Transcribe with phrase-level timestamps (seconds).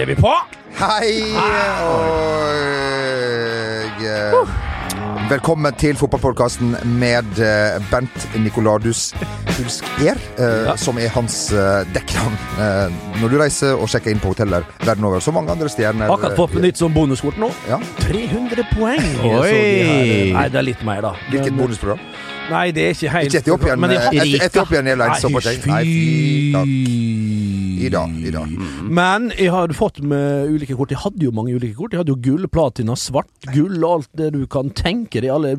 [0.00, 0.30] Er vi på?
[0.78, 1.10] Hei
[1.84, 2.54] og
[4.02, 4.52] eh,
[5.30, 9.10] Velkommen til fotballpodkasten med eh, Bent Nicoladus
[9.52, 10.74] Hulsker, ja.
[10.80, 15.04] som er hans eh, dekknavn eh, når du reiser og sjekker inn på hoteller verden
[15.08, 15.20] over.
[15.24, 16.08] Så mange andre stjerner.
[16.12, 17.52] Akkurat fått nytt som bonuskort nå.
[17.68, 17.78] Ja.
[18.02, 19.08] 300 poeng.
[19.22, 19.32] Oi.
[19.36, 19.56] så de
[19.92, 21.14] her- Nei, det er litt mer, da.
[21.30, 22.00] Hvilket bonusprogram?
[22.52, 25.22] Nei, det er ikke helt Ikke Etiopien, Men eh, har- Et- Etiopien Airlines.
[25.24, 25.70] Nei, fy.
[27.82, 28.10] I dag.
[28.22, 28.48] I dag.
[28.86, 30.92] Men jeg hadde fått med ulike kort.
[30.94, 31.92] Jeg hadde jo mange ulike kort.
[31.96, 35.30] Jeg hadde jo gull, platina, svart gull, alt det du kan tenke deg.
[35.34, 35.56] Alle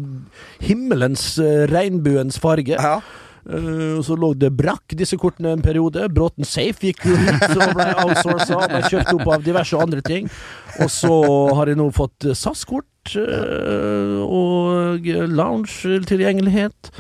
[0.64, 2.78] himmelens, eh, regnbuens farge.
[2.80, 3.02] Ja.
[3.44, 6.06] Eh, og så lå det brakk disse kortene en periode.
[6.14, 8.60] Bråten Safe gikk jo ut og ble outsourca.
[8.72, 10.30] Ble kjøpt opp av diverse andre ting.
[10.82, 11.16] Og så
[11.58, 16.94] har jeg nå fått eh, SAS-kort eh, og lounge-tilgjengelighet.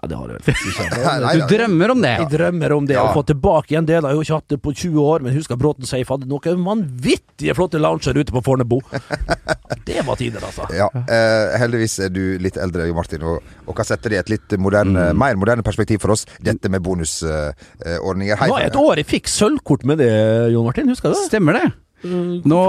[0.00, 1.36] Ja, det har du vel faktisk ikke.
[1.36, 2.12] Du drømmer om det?
[2.22, 3.02] Jeg drømmer om det, Ja.
[3.04, 4.00] å få tilbake en del.
[4.00, 6.62] Jeg har jo ikke hatt det på 20 år, men husker Bråten Safe hadde noen
[6.64, 8.78] vanvittige flotte lounger ute på Fornebu.
[9.86, 10.66] Det var tider, altså.
[10.74, 14.20] Ja, eh, heldigvis er du litt eldre, Jo Martin, og, og kan sette det i
[14.20, 16.24] et litt moderne, mer moderne perspektiv for oss.
[16.42, 18.40] Dette med bonusordninger.
[18.48, 20.10] Nå er et år jeg fikk sølvkort med det,
[20.54, 20.88] Jon Martin.
[20.92, 21.26] Husker du det?
[21.30, 21.66] Stemmer det?
[22.04, 22.60] Uh, Nå,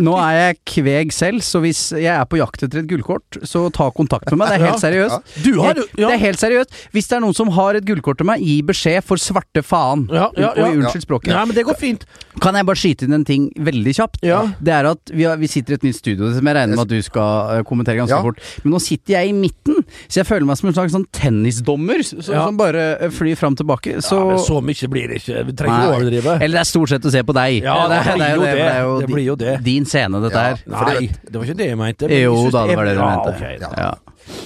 [0.00, 3.66] nå er jeg kveg selv, så hvis jeg er på jakt etter et gullkort, så
[3.74, 4.54] ta kontakt med meg.
[4.54, 5.34] Det er helt seriøst.
[5.44, 6.08] Du har ja.
[6.08, 6.72] Det er helt seriøst.
[6.94, 10.06] Hvis det er noen som har et gullkort til meg, gi beskjed for svarte faen.
[10.12, 10.68] Ja, ja, ja.
[10.70, 11.34] Og unnskyld språket.
[11.36, 12.06] Nei, men det går fint.
[12.40, 14.20] Kan jeg bare skyte inn en ting veldig kjapt?
[14.24, 14.40] Ja.
[14.62, 16.84] Det er at vi, har, vi sitter i et nytt studio, som jeg regner med
[16.86, 18.22] at du skal eh, kommentere ganske Ja.
[18.24, 18.38] fort.
[18.64, 22.00] Men nå sitter jeg i midten, så jeg føler meg som en slags sånn tennisdommer
[22.06, 22.46] så, Ja.
[22.46, 23.98] som bare eh, flyr fram og tilbake.
[24.06, 25.44] Så, ja, men så mye blir det ikke.
[25.50, 26.36] Vi trenger ikke å overdrive.
[26.38, 27.60] Eller det er stort sett å se på deg.
[27.66, 28.77] Ja, det det, det, det, det, det, det.
[28.78, 29.54] Er jo Det blir jo det.
[29.66, 30.54] Din scene, dette Ja.
[30.54, 30.62] her.
[30.66, 32.08] For det Nei, det var ikke det jeg mente.
[32.08, 33.34] men Jo jeg da, det var det du ja, mente.
[33.34, 33.60] ok.
[33.60, 33.72] Ja.
[33.84, 33.90] Ja.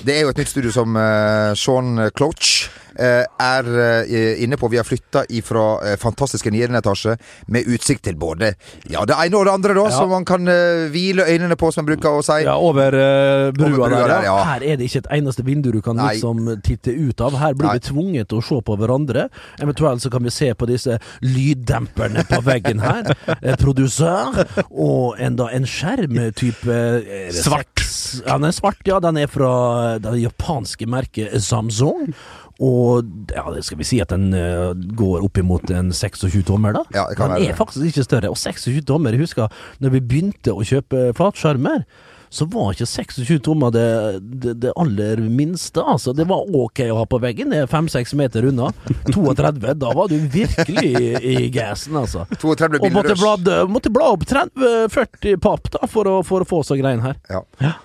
[0.06, 3.68] Det er jo et nytt studio som uh, Sean Cloach er
[4.04, 4.68] eh, inne på.
[4.72, 7.16] Vi har flytta ifra uh, fantastiske niende etasje
[7.52, 8.52] med utsikt til både
[8.90, 9.90] ja, det ene og det andre, da, Ja.
[9.96, 12.40] som man kan eh, hvile øynene på, som man bruker å si.
[12.44, 14.36] Ja, over eh, brua, Over brua der, der, ja.
[14.52, 16.14] Her er det ikke et eneste vindu du kan Nei.
[16.14, 17.36] liksom titte ut av.
[17.40, 17.78] Her blir Nei.
[17.80, 19.28] vi tvunget til å se på hverandre.
[19.62, 23.12] Eventuelt så kan vi se på disse lyddemperne på veggen her.
[23.42, 24.36] Eh, Produsør.
[24.70, 27.72] Og enda en skjermtype eh, er Svart.
[27.80, 28.98] seks- Ja, den er svart, ja.
[29.02, 29.52] Den er fra
[30.02, 32.12] det japanske merket Samsung.
[32.60, 36.76] Og ja, det skal vi si at den uh, går opp imot en 26 tommer,
[36.76, 36.84] da?
[36.94, 37.58] Ja, det kan den er det.
[37.58, 38.32] faktisk ikke større.
[38.32, 41.86] Og 26 tommer, jeg husker når vi begynte å kjøpe flatskjermer
[42.32, 43.88] så var ikke 26 tommer det,
[44.40, 45.82] det, det aller minste.
[45.84, 46.14] Altså.
[46.16, 48.70] Det var ok å ha på veggen, det er 5-6 meter unna.
[49.12, 52.24] 32, da var du virkelig i, gassen, altså.
[52.40, 53.36] 32 Og måtte bla,
[53.68, 57.20] måtte bla opp 30-40 papp da, for å, for å få så greien her.
[57.28, 57.44] Ja.
[57.60, 57.76] Eh,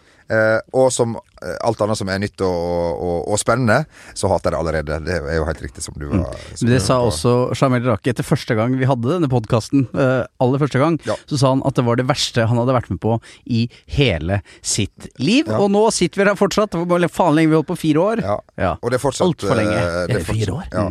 [0.76, 3.86] og som eh, alt annet som er nytt og, og, og spennende,
[4.18, 4.98] så hater jeg det allerede.
[5.08, 8.12] Det er jo helt riktig som du var som Men det sa også Shamel Raki
[8.12, 9.88] etter første gang vi hadde denne podkasten.
[9.94, 11.00] aller første gang.
[11.08, 11.16] Ja.
[11.30, 13.68] Så sa han at det var det verste han hadde vært med på i
[13.98, 15.48] hele sitt liv.
[15.48, 15.62] Ja.
[15.64, 16.76] Og nå sitter vi her fortsatt.
[16.78, 17.80] Hvor faen lenge vi holdt på?
[17.88, 18.24] Fire år?
[18.26, 18.38] Ja.
[18.58, 18.72] Ja.
[18.82, 19.76] Og det er fortsatt Alt for lenge.
[19.78, 20.66] Det Er det fire år?
[20.72, 20.88] Ja.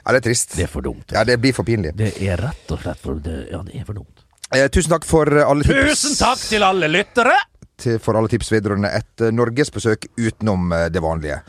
[0.00, 0.54] ja, det er trist.
[0.56, 1.10] Det er for dumt.
[1.12, 1.92] Ja, det blir for pinlig.
[1.98, 4.24] Det er rett og slett for det, Ja, det er for dumt.
[4.54, 6.02] Eh, tusen takk for alle tips.
[6.06, 7.34] Tusen takk til alle lyttere!
[7.80, 11.40] Til, for alle tips vedrørende et uh, norgesbesøk utenom eh, det vanlige.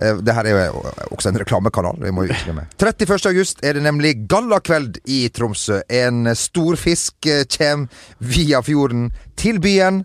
[0.00, 0.82] Uh, det her er jo
[1.14, 2.00] også en reklamekanal.
[2.02, 2.74] Det må jo ikke med.
[2.80, 3.26] 31.
[3.32, 5.80] august er det nemlig gallakveld i Tromsø.
[5.88, 10.04] En stor fisk kommer via fjorden til byen.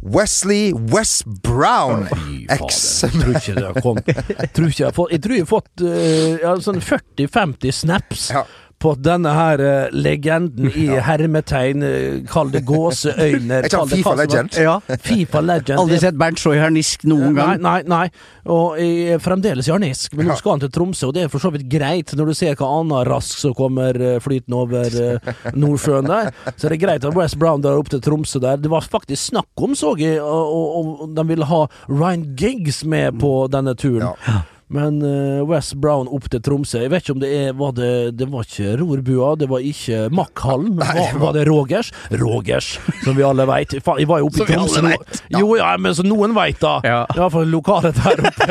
[0.00, 2.06] Wesley West Brown,
[2.48, 5.50] Jeg tror ikke det har kommet Jeg tror, jeg, har fått, jeg, tror jeg har
[5.50, 8.46] fått uh, sånn 40-50 snaps Ja.
[8.80, 11.82] På denne her uh, legenden i hermetegn.
[11.84, 13.60] uh, Kall det gåseøyne.
[13.60, 14.58] Jeg ikke han kall det FIFA legend?
[14.64, 14.76] Ja,
[15.10, 15.78] FIFA legend.
[15.82, 17.60] Aldri sett Bernt Scheu harnisk noen gang.
[17.60, 18.06] nei, nei.
[18.50, 21.42] Og jeg fremdeles i harnisk, men nå skal han til Tromsø, og det er for
[21.42, 25.32] så vidt greit når du ser hva annet rask som kommer eh, flytende over uh,
[25.54, 26.30] Nordsjøen der.
[26.56, 28.58] Så det er greit at West Brown drar opp til Tromsø der.
[28.60, 31.60] Det var faktisk snakk om, så jeg, og, og, og de ville ha
[31.92, 34.08] Ryan Giggs med på denne turen.
[34.26, 34.40] Ja.
[34.70, 37.90] Men uh, West Brown opp til Tromsø Jeg vet ikke om det er var det,
[38.20, 40.76] det var ikke Rorbua, det var ikke Mackhallen.
[40.78, 41.90] Var, var det Rogers?
[42.20, 42.68] Rogers,
[43.04, 43.74] som vi alle veit.
[43.82, 45.40] Faen, Jeg var jo oppe i Som vi alle Tromsø Ja.
[45.42, 46.76] Jo, ja, men så noen veit, da.
[46.86, 47.00] Ja.
[47.10, 48.50] I hvert fall lokalet der oppe.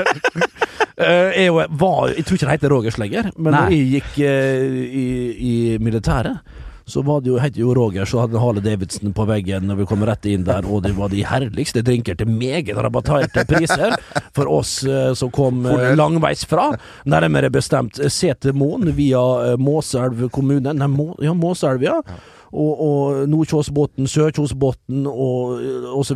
[0.99, 3.61] uh, jeg, var, jeg tror ikke det heter Rogers lenger, men Nei.
[3.61, 5.07] når jeg gikk uh, i,
[5.39, 6.43] i militæret
[6.89, 9.87] så var det jo, het jo Roger, så hadde Harley Davidson på veggen når vi
[9.89, 13.95] kom rett inn der, og det var de herligste drinker til meget rabatterte priser
[14.35, 15.93] for oss eh, som kom eh, fra.
[15.99, 16.67] langveisfra.
[17.09, 19.21] Nærmere bestemt eh, Setermoen via
[19.59, 20.73] Måselv kommune.
[20.75, 21.99] Nei, Må, ja, Måselv, ja.
[22.49, 25.59] Og, og Nordkjosbotn, Sørkjosbotn og,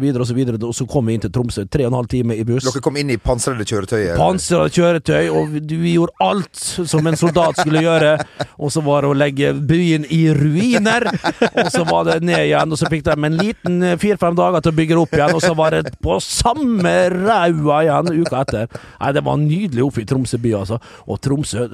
[0.01, 0.59] videre og så videre.
[0.65, 1.65] Og så kom vi inn til Tromsø.
[1.69, 2.65] Tre og en halv time i buss.
[2.67, 4.13] Dere kom inn i pansrede kjøretøy?
[4.17, 8.15] Pansrede kjøretøy, og vi, vi gjorde alt som en soldat skulle gjøre.
[8.57, 11.07] Og så var det å legge byen i ruiner,
[11.51, 12.73] og så var det ned igjen.
[12.73, 15.43] Og så fikk de en liten fire-fem dager til å bygge det opp igjen, og
[15.43, 18.79] så var det på samme raua igjen uka etter.
[18.99, 20.79] Nei, det var nydelig opp i Tromsø by, altså.
[21.07, 21.67] Og Tromsø,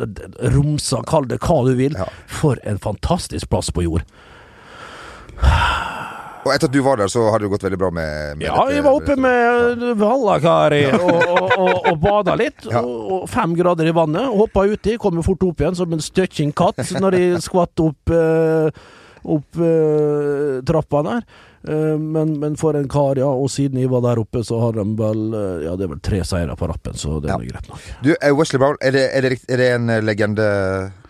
[0.56, 1.96] Romsa, kall det hva du vil.
[2.00, 2.10] Ja.
[2.40, 4.06] For en fantastisk plass på jord.
[6.50, 8.58] Og etter at du var der, så har det gått veldig bra med, med Ja,
[8.74, 12.66] jeg var oppe med Vallakari og, og, og, og bada litt.
[12.74, 14.32] Og, fem grader i vannet.
[14.34, 18.82] Hoppa uti, kom fort opp igjen som en støtting katt når de skvatt opp, eh,
[19.30, 21.22] opp eh, trappa der.
[21.70, 23.28] Eh, men, men for en kar, ja.
[23.30, 26.02] Og siden jeg var der oppe, så har de vel eh, Ja, det er vel
[26.10, 27.54] tre seire på rappen, så det er Ja.
[27.54, 27.86] greit nok.
[28.02, 30.50] Du, eh, Wesley Brown, er det, er, det, er det en eh, legende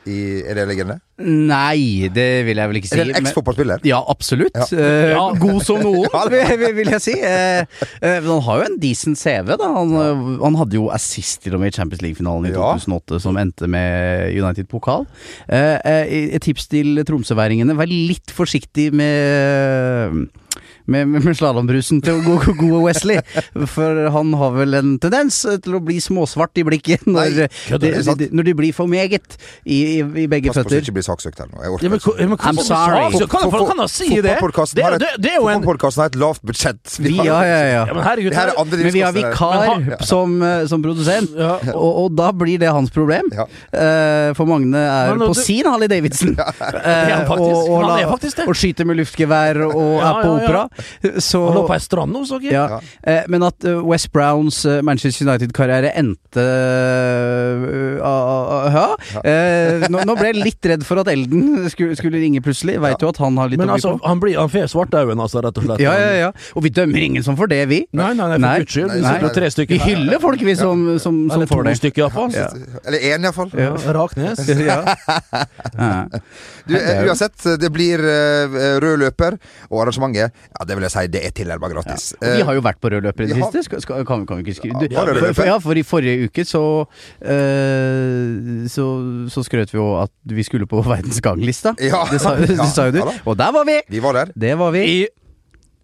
[0.10, 0.96] i Er det en legende?
[1.20, 2.96] Nei, det vil jeg vel ikke si.
[2.96, 3.82] Er det en eks-fotballspiller?
[3.88, 4.56] Ja, absolutt.
[4.56, 4.68] Ja.
[4.72, 5.26] Eh, Ja.
[5.40, 7.16] God som noen, vil, vil jeg si.
[7.20, 7.62] Eh,
[8.00, 9.70] eh, men han har jo en decent CV, da.
[9.76, 10.10] Han, ja.
[10.46, 12.74] han hadde jo assist til og med i Champions League-finalen i Ja.
[12.80, 15.08] 2008, som endte med United-pokal.
[15.48, 20.30] Eh, eh, et tips til tromsøværingene, vær litt forsiktig med
[20.90, 23.20] med, med, med slalåmbrusen til gode, gode Wesley.
[23.70, 28.00] For han har vel en tendens til å bli småsvart i blikket når, Nei, kødder
[28.00, 30.96] de, de, når de blir for meget i, i, i begge Pass på så ikke
[30.98, 31.62] blir saksøkt her nå.
[31.64, 32.16] Jeg orker ikke.
[32.20, 33.28] ja, I'm sorry.
[33.30, 34.36] Kan, kan, kan han si det?
[34.40, 34.98] Fotballpodkasten Det, har
[35.54, 35.64] en
[36.04, 36.96] har et lavt budsjett.
[37.00, 37.84] Vi, ja, ja, ja.
[37.90, 41.58] Ja, men herregud, her er Men vi har vikar som, eh, som produsent, Ja.
[41.74, 43.30] og, og da blir det hans problem.
[43.36, 43.46] Ja.
[43.74, 46.36] Eh, for Magne er Men på du- sin Harley Davidson.
[46.40, 47.56] han faktisk.
[47.56, 50.44] og, og, og skyter med luftgevær og Ja, er på ja, ja.
[50.44, 50.79] opera.
[51.20, 52.54] Så Han lå på ei strand nå, så jeg.
[52.54, 52.66] ja.
[52.70, 52.80] Ja.
[53.04, 60.02] Eh, men at eh, West Browns eh, Manchester United-karriere endte uh, uh, uh, Eh, nå,
[60.08, 62.78] nå ble jeg litt redd for at Elden skulle, skulle ringe plutselig.
[62.82, 64.08] Veit jo at han har litt Men å by altså, på.
[64.08, 65.84] han, blir, han får svartdauden, altså, rett og slett.
[65.84, 66.30] Ja, ja, ja.
[66.56, 67.80] Og vi dømmer ingen som får det, vi.
[67.98, 68.92] Nei, nei, nei, for guds skyld.
[68.94, 71.58] Vi Nei, sitter nei, tre stykker Vi hyller folk, vi, som, som, som Eller to
[71.58, 71.76] får det.
[71.82, 72.36] stykker, iallfall.
[72.38, 72.48] Ja.
[72.86, 73.52] Eller én, iallfall.
[73.58, 73.74] Ja.
[74.00, 74.46] Raknes.
[74.66, 74.80] ja.
[75.80, 76.06] Ja.
[76.68, 78.02] Du, eh, uansett, det blir
[78.84, 79.38] rød løper,
[79.70, 82.10] og arrangementet, ja, det vil jeg si, det er tilnærma gratis.
[82.20, 83.46] Og vi har jo vært på rød løper i det Ja.
[83.48, 86.28] siste, skal, skal, kan, kan vi ikke skrive Ja, for, for, ja, for i forrige
[86.28, 86.64] uke så,
[87.24, 88.86] eh, så
[89.32, 91.74] Så skrøt vi jo at vi skulle på verdens ganglista.
[91.80, 92.04] Ja.
[92.12, 92.66] Det sa, det Ja.
[92.68, 93.00] sa jo du.
[93.04, 93.16] Ja.
[93.26, 93.80] Og der var vi!
[93.90, 94.34] Vi var der.
[94.36, 94.84] Det var vi.
[94.84, 95.08] I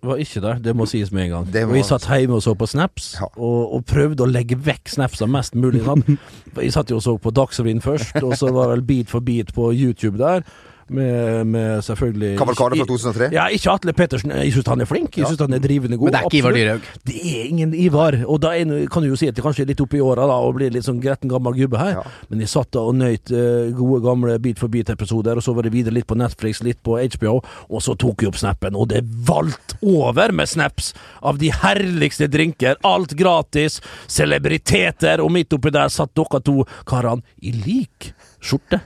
[0.05, 1.45] var ikke der, det må sies med en gang.
[1.53, 1.71] Var...
[1.73, 3.25] Vi satt hjemme og så på snaps, Ja.
[3.41, 5.81] og, og prøvde å legge vekk snapsa mest mulig.
[6.59, 9.19] Vi satt jo og så på Dagsrevyen først, og så var det vel Beat for
[9.25, 10.43] beat på YouTube der.
[10.87, 13.29] Med, med selvfølgelig Kavalkade fra 2003.
[13.33, 14.31] Ja, ikke Atle Pettersen.
[14.37, 15.17] Jeg syns han er flink.
[15.17, 16.11] Jeg syns han er drivende god.
[16.11, 16.53] Men det er ikke Ivar.
[16.53, 16.89] Dyrhaug.
[17.09, 18.17] Det er ingen Ivar.
[18.29, 20.37] Og da er, kan du jo si at det kanskje er litt oppi åra da,
[20.45, 21.97] og blir litt sånn gretten gammel gubbe her.
[21.97, 22.05] Ja.
[22.29, 25.65] Men jeg satt da og nøyt uh, gode gamle Beat for beat-episoder, og så var
[25.65, 28.91] det videre litt på Netflix, litt på HBO, og så tok jeg opp snappen, og
[28.93, 30.93] det valt over med snaps
[31.25, 32.77] av de herligste drinker.
[32.85, 38.85] Alt gratis, celebriteter, og midt oppi der satt dere to karene i lik skjorte.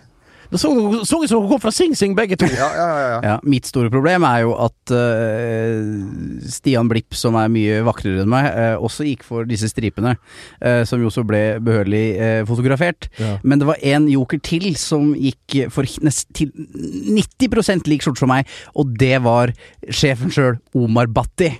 [0.49, 0.69] Det så,
[1.05, 2.47] så ut som dere kom fra Sing Sing, begge to.
[2.49, 3.19] Ja, ja, ja, ja.
[3.25, 8.31] Ja, mitt store problem er jo at uh, Stian Blipp, som er mye vakrere enn
[8.31, 10.15] meg, uh, også gikk for disse stripene,
[10.63, 13.09] uh, som jo så ble behørig eh, fotografert.
[13.19, 13.35] Ja.
[13.43, 18.31] Men det var en joker til som gikk for nest til 90 lik skjorte som
[18.31, 19.53] meg, og det var
[19.85, 21.51] sjefen sjøl, Omar Batti.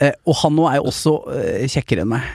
[0.00, 1.18] Eh, og han nå er jo også
[1.72, 2.30] kjekkere enn meg.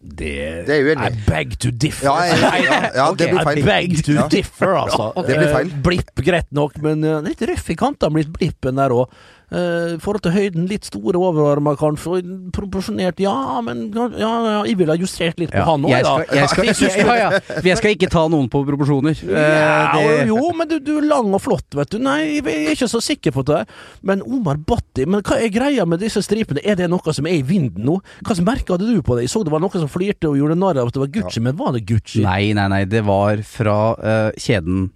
[0.00, 1.10] Det, Det er i.
[1.26, 2.06] Beg to differ.
[2.08, 5.10] Ja, jeg- ja, ja, det blir I beg to differ, altså.
[5.26, 5.68] Det blir feil.
[5.68, 9.12] Eh, blipp, greit nok, men eh, litt røff i kantene blitt blippen der òg.
[9.50, 12.20] I forhold til høyden, litt store overarmer kanskje.
[12.54, 13.32] Proporsjonert, ja,
[13.66, 14.30] men ja, ja,
[14.68, 16.12] jeg ville ha justert litt på Ja, han òg, jeg, da.
[16.52, 19.18] skal, jeg, skal, ja, ja, for jeg skal ikke ta noen på proporsjoner.
[19.26, 21.98] Eh, Ja, jo, men du, du er lang og flott, vet du.
[22.02, 23.64] Nei, jeg er ikke så sikker på det.
[24.06, 26.62] Men Omar Bhatti, men hva er greia med disse stripene?
[26.62, 27.98] Er det noe som er i vinden nå?
[28.26, 29.26] Hva merka hadde du på det?
[29.26, 31.42] Jeg så det var noe som flirte og gjorde narr av at det var Gucci,
[31.44, 32.22] men var det Gucci?
[32.24, 34.88] Nei, nei, nei, det var fra uh, kjeden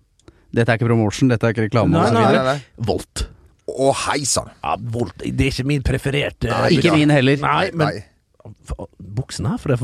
[0.55, 2.59] Dette er ikke promotion, dette er ikke reklame Nei, nei, nei.
[2.87, 3.27] Volt.
[3.75, 4.51] Å, hei sann!
[4.63, 7.41] Ja, Volt, det er ikke min prefererte Nei, Ikke min heller.
[7.43, 8.03] Nei, men Nei.
[8.45, 9.77] Buksene Buksen her fra,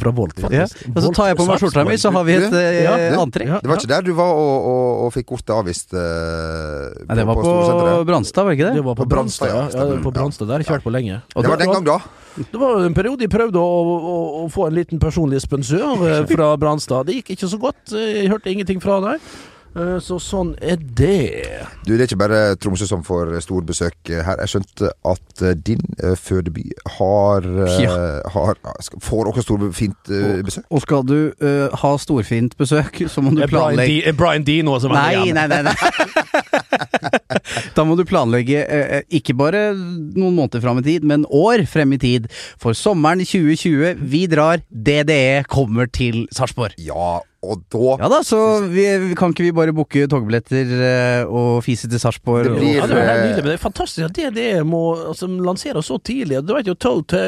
[0.00, 0.78] fra, Volt, faktisk.
[0.86, 0.92] Ja.
[0.94, 3.16] Og så tar jeg på meg skjorta mi, så har vi et eh, Ja, eh,
[3.20, 3.50] antrekk.
[3.50, 5.92] Ja, Det var ikke der du var og, og, og fikk kortet avvist?
[5.92, 8.84] eh, Nei, det var på på Brannstad, var det ikke Det det?
[8.86, 9.96] var på På Brannstad, Brannstad, ja.
[9.98, 11.20] ja, På Brannstad, Der har jeg kjørt på lenge.
[11.34, 11.98] Og Det var den gang, da.
[12.36, 16.22] Det var en periode jeg prøvde å, å, å få en liten personlig sponsør eh,
[16.32, 17.10] fra Brannstad.
[17.10, 17.92] Det gikk ikke så godt.
[17.92, 19.28] Jeg hørte ingenting fra deg.
[19.76, 21.42] Eh, Så sånn er det.
[21.84, 24.40] Du, Det er ikke bare Tromsø som får storbesøk her.
[24.40, 26.64] Jeg skjønte at eh, din eh, fødeby
[26.96, 30.64] har, eh, har skal- Får også storfint uh, besøk.
[30.70, 34.90] Og skal du uh, ha storfint besøk, så må du planlegge Brian, D Dino som
[34.90, 35.62] er Nei, nei, nei.
[35.62, 35.74] nei.
[37.76, 41.92] Da må du planlegge eh, ikke bare noen måneder fram i tid, men år frem
[41.96, 42.28] i tid.
[42.62, 46.76] For sommeren 2020, vi drar, DDE kommer til Sarpsborg.
[46.82, 48.38] Ja, og da Ja da, så
[48.72, 48.84] vi,
[49.18, 52.46] kan ikke vi bare booke togbilletter eh, og fise til Sarpsborg?
[52.48, 54.80] Det og- blir- Ja, det er nydelig, men det er fantastisk at det må
[55.12, 56.40] altså, lansere så tidlig.
[56.46, 57.20] Du vet jo Toto,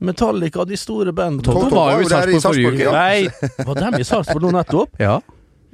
[0.00, 1.46] Metallica, de store bandene.
[1.46, 2.92] Toto var jo i Sarpsborg forrige uke.
[2.92, 5.00] Nei, var dem i Sarpsborg nå nettopp?
[5.02, 5.18] Ja.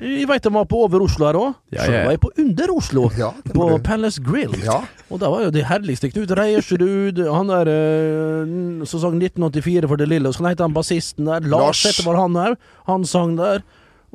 [0.00, 1.54] Jeg veit han var på Over Oslo her òg.
[1.74, 2.04] Ja, Så ja.
[2.06, 3.82] var jeg på Under Oslo, Ja, på du.
[3.84, 4.54] Palace Grill.
[4.64, 4.78] Ja.
[5.12, 6.08] Og det var jo det herligste.
[6.10, 10.74] Knut Reiersrud, han der eh, som sang 1984 for Det Lille, og så heter han
[10.74, 11.44] bassisten der.
[11.44, 11.84] Lars Lars.
[11.90, 12.56] heter var han òg.
[12.88, 13.62] Han sang der.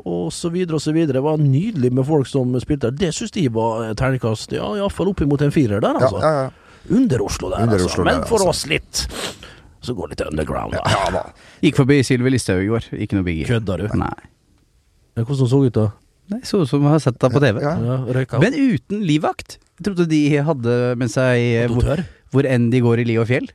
[0.06, 1.18] Og så videre og så videre.
[1.18, 2.98] Det var nydelig med folk som spilte der.
[3.08, 6.20] Det syns de var terningkast Ja, iallfall oppimot en firer der, Ja, altså.
[6.22, 6.50] ja, ja.
[6.94, 7.90] Under Oslo der, Under altså.
[7.90, 8.50] Oslo Men der, for altså.
[8.50, 9.02] oss litt
[9.82, 10.84] Så går litt underground, da.
[10.86, 11.24] ja da.
[11.66, 12.86] Gikk forbi Sylvi Listhaug i går.
[12.98, 13.48] Ikke noe biggie.
[13.50, 13.88] Kødder du?
[13.98, 14.14] Nei.
[15.18, 15.88] Ja, Hvordan så det ut, da?
[16.30, 17.62] Nei, Så ut som jeg har sett deg på TV.
[17.64, 17.74] Ja.
[17.82, 18.40] Ja, Røyka?
[18.44, 19.58] Men uten livvakt.
[19.80, 23.28] Jeg trodde de hadde med seg eh, hvor, hvor enn de går i li og
[23.32, 23.50] fjell.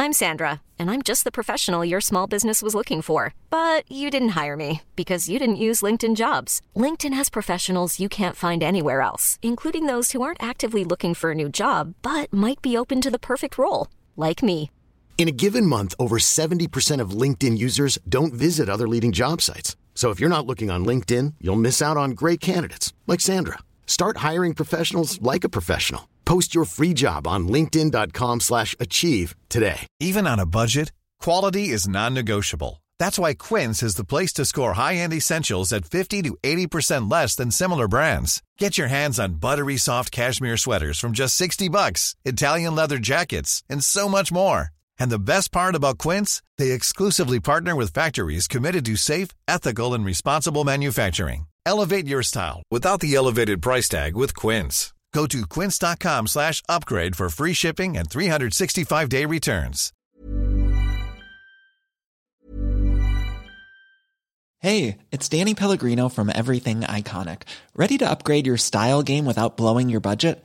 [0.00, 3.34] I'm Sandra, and I'm just the professional your small business was looking for.
[3.50, 6.60] But you didn't hire me because you didn't use LinkedIn jobs.
[6.74, 11.30] LinkedIn has professionals you can't find anywhere else, including those who aren't actively looking for
[11.30, 13.86] a new job but might be open to the perfect role,
[14.16, 14.70] like me.
[15.18, 19.76] In a given month, over 70% of LinkedIn users don't visit other leading job sites.
[19.94, 23.58] So if you're not looking on LinkedIn, you'll miss out on great candidates like Sandra.
[23.86, 26.08] Start hiring professionals like a professional.
[26.24, 29.86] Post your free job on linkedin.com/achieve today.
[30.00, 32.82] Even on a budget, quality is non-negotiable.
[32.98, 37.34] That's why Quince is the place to score high-end essentials at 50 to 80% less
[37.36, 38.42] than similar brands.
[38.58, 43.62] Get your hands on buttery soft cashmere sweaters from just 60 bucks, Italian leather jackets,
[43.68, 44.70] and so much more.
[44.98, 49.94] And the best part about Quince, they exclusively partner with factories committed to safe, ethical,
[49.94, 51.46] and responsible manufacturing.
[51.64, 54.92] Elevate your style without the elevated price tag with Quince.
[55.12, 59.92] Go to quince.com slash upgrade for free shipping and 365-day returns.
[64.58, 67.42] Hey, it's Danny Pellegrino from Everything Iconic.
[67.74, 70.44] Ready to upgrade your style game without blowing your budget?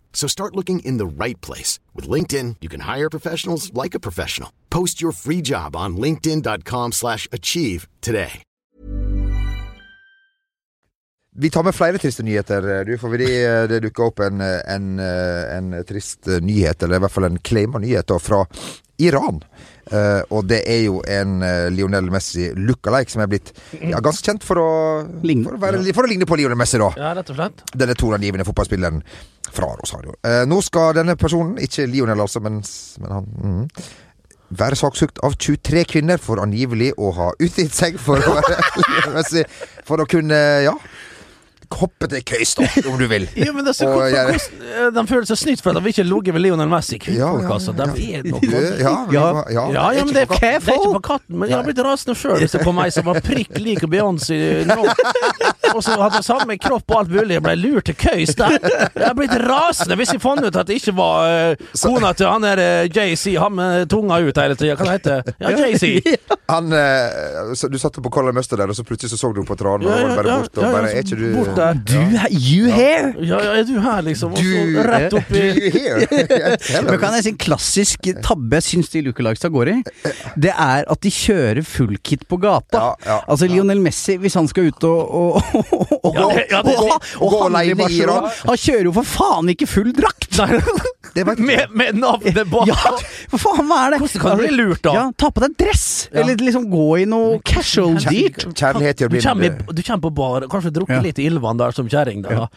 [0.13, 1.79] So start looking in the right place.
[1.95, 4.49] With LinkedIn, you can hire professionals like a professional.
[4.69, 8.43] Post your free job on linkedin.com slash achieve today.
[11.35, 14.57] Vi tar med flere triste nyheter, du, for fordi eh, det dukka opp en, eh,
[14.67, 18.41] en, eh, en trist eh, nyhet, eller i hvert fall en claima nyhet, fra
[19.01, 19.41] Iran.
[19.91, 24.23] Uh, og det er jo en uh, Lionel Messi lookalike som er blitt ja, ganske
[24.23, 24.69] kjent for å,
[25.25, 25.49] Ligne.
[25.49, 26.91] for, å være, for å ligne på Lionel Messi, da.
[27.01, 27.65] Ja, rett og slett.
[27.73, 29.01] Denne toneangivende fotballspilleren
[29.51, 30.15] fra Rosario.
[30.23, 32.61] Uh, nå skal denne personen, ikke Lionel altså, men,
[33.03, 33.83] men han mm,
[34.61, 39.15] være saksøkt av 23 kvinner for angivelig å ha utgitt seg for å være Lionel
[39.17, 39.47] Messi.
[39.87, 40.39] For å kunne,
[40.69, 40.77] ja
[41.71, 43.23] Hoppe til køys, da, om du vil.
[43.41, 45.81] Ja, men det er så, Og jeg- hvordan, eh, de føler seg snytt for at
[45.83, 46.99] de ikke ligger ved Lionel Messi.
[47.01, 47.73] Kvinnfolk, altså.
[47.73, 49.21] De er noe ja, Ja.
[49.49, 51.65] ja, Ja, ja, men det er, ikke det er ikke på katten, men jeg har
[51.65, 54.77] blitt rasende sjøl hvis det kom ei som var prikk lik Beyoncé nå.
[55.71, 57.37] Og så hadde samme kropp og alt mulig.
[57.37, 58.57] Jeg ble lurt til køys der.
[58.59, 62.27] Jeg har blitt rasende hvis jeg fant ut at det ikke var uh, kona til
[62.27, 64.75] han der uh, JC, han med tunga ut hele tida.
[64.79, 65.35] Hva heter det?
[65.39, 66.17] Ja, JC.
[66.51, 69.55] Han, uh, du satt på Colin Mustard der, og så plutselig så, så du på
[69.55, 70.57] tranen, og Ja, var ja, bare ja, bort.
[70.57, 71.79] Og ja, bare, ja, er ikke du der.
[71.87, 71.97] Du,
[72.33, 73.13] you here?
[73.21, 74.33] Ja, ja, er du her, liksom?
[74.35, 75.71] Og så Du- rett opp Du i?
[76.87, 79.77] Men kan jeg si en klassisk tabbe jeg syns de lookalikesa går i?
[80.41, 82.91] Det er at de kjører full kit på gata.
[83.27, 87.91] Altså Lionel Messi, hvis han skal ut og og, handle i Barcelona.
[88.01, 88.29] Iran.
[88.49, 90.27] Han kjører jo for faen ikke full drakt!
[91.11, 92.69] Med, med navnet bak.
[92.69, 92.75] Ja,
[93.33, 93.97] for faen, hva er det?
[93.99, 94.93] Hvordan kan du bli lurt, da?
[94.95, 95.83] Ja, Ta på deg dress!
[96.15, 98.45] Eller liksom gå i noe casual dyrt.
[98.55, 99.65] Kjærlighet gjør Du blind.
[99.75, 102.21] du kommer på bar, kanskje drukket litt i Ylvan der som kjerring.
[102.21, 102.47] Da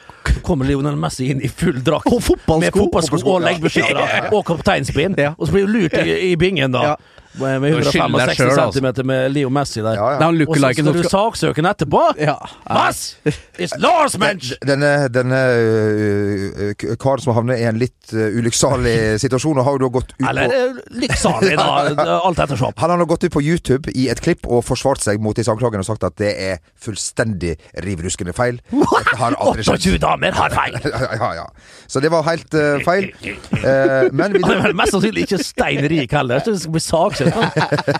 [0.43, 2.07] kommer Lionel Messi inn i full drakt.
[2.07, 2.61] Og fotballsko.
[2.61, 3.51] Med fotballsko og ja.
[3.51, 5.19] leggbeskyttere og kapteinspinn.
[5.19, 5.35] Ja.
[5.39, 6.97] Og så blir du lurt i, i bingen, da.
[7.35, 8.81] Med Du skylder deg 165 selv, altså.
[8.81, 9.97] cm med Leo Messi der.
[9.99, 10.29] Ja, ja.
[10.47, 12.03] Og så skal du saksøke han etterpå?
[12.21, 12.37] ja.
[12.71, 13.17] Mass!
[13.59, 14.53] It's Lars Mensch!
[14.67, 19.67] Denne, denne øh, øh, karen som har havnet i en litt uh, ulykksalig situasjon, og
[19.67, 22.19] har jo da gått ut Eller på Eller lykksalig, da.
[22.27, 22.73] Alt ettersom.
[22.77, 25.53] han har nå gått ut på YouTube i et klipp og forsvart seg mot disse
[25.53, 28.61] anklagene og sagt at det er fullstendig rivruskende feil.
[28.71, 29.91] Dette har aldri skjedd.
[29.95, 30.79] 28 damer har feil!
[31.25, 31.45] Ja, ja.
[31.87, 33.11] Så det var helt uh, feil.
[33.25, 36.83] Eh, men vi, Han er mest sannsynlig ikke stein rik heller, tror det skal bli
[36.83, 37.24] saksøkt.
[37.29, 37.51] Da.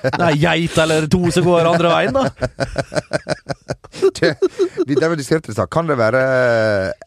[0.05, 2.25] Det er geit eller to som går andre veien, da.
[4.21, 4.31] det,
[4.89, 5.69] det, der vi diskuterte i stad.
[5.71, 6.21] kan det være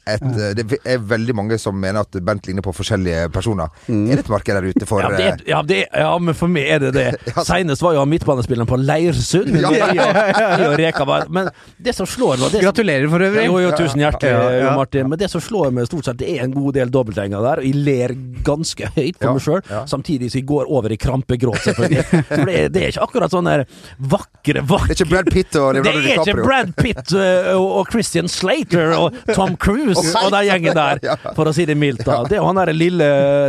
[0.08, 3.72] et øh, Det er veldig mange som mener at Bent ligner på forskjellige personer.
[3.90, 6.36] Er det et marked der ute for Ja, det, er- ja, det, er- ja, men
[6.38, 7.06] for meg er det det.
[7.48, 9.50] Senest var jo han midtbanespilleren på Leirsund.
[9.58, 11.50] Ja, ja, I og- i var- Men
[11.82, 13.46] det som slår meg Gratulerer for øvrig.
[13.50, 14.62] Jo, jo, tusen hjertelig, Ja, ja.
[14.68, 15.10] Jo Martin.
[15.10, 17.64] Men det som slår meg stort sett, det er en god del dobbeltgjenger der.
[17.64, 18.14] Og jeg ler
[18.46, 19.84] ganske høyt for Ja, meg sjøl, ja.
[19.90, 22.06] samtidig som jeg går over i krampegråt, selvfølgelig.
[22.30, 23.66] For det, er- det er ikke akkurat sånn der
[24.00, 27.54] vakre, vakre Det er ikke Brad Pitt og det Leonardo er ikke Brad Pitt uh,
[27.56, 31.02] og, og Christian Slater og Tom Cruise og den gjengen der,
[31.38, 32.04] for å si det mildt.
[32.08, 33.08] da Det er jo han derre lille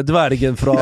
[0.09, 0.77] dvergen fra